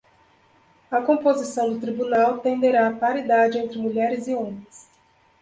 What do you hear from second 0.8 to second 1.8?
A composição do